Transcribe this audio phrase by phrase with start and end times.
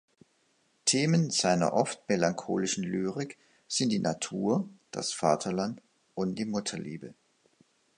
[0.87, 5.79] Themen seiner oft melancholischen Lyrik sind die Natur, das Vaterland
[6.15, 7.13] und die Mutterliebe.